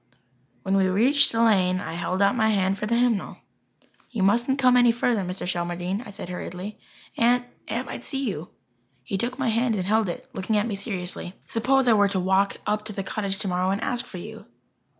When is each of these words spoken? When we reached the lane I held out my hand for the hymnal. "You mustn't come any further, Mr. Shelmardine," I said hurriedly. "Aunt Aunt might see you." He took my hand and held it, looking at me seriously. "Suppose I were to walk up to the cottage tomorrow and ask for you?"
When 0.63 0.75
we 0.75 0.87
reached 0.87 1.31
the 1.31 1.43
lane 1.43 1.79
I 1.79 1.93
held 1.93 2.23
out 2.23 2.35
my 2.35 2.49
hand 2.49 2.79
for 2.79 2.87
the 2.87 2.95
hymnal. 2.95 3.37
"You 4.09 4.23
mustn't 4.23 4.57
come 4.57 4.75
any 4.75 4.91
further, 4.91 5.21
Mr. 5.23 5.45
Shelmardine," 5.45 6.07
I 6.07 6.09
said 6.09 6.27
hurriedly. 6.27 6.79
"Aunt 7.17 7.45
Aunt 7.67 7.85
might 7.85 8.03
see 8.03 8.27
you." 8.27 8.49
He 9.03 9.19
took 9.19 9.37
my 9.37 9.49
hand 9.49 9.75
and 9.75 9.85
held 9.85 10.09
it, 10.09 10.27
looking 10.33 10.57
at 10.57 10.65
me 10.65 10.73
seriously. 10.73 11.35
"Suppose 11.45 11.87
I 11.87 11.93
were 11.93 12.07
to 12.09 12.19
walk 12.19 12.57
up 12.65 12.85
to 12.85 12.93
the 12.93 13.03
cottage 13.03 13.37
tomorrow 13.37 13.69
and 13.69 13.79
ask 13.81 14.07
for 14.07 14.17
you?" 14.17 14.47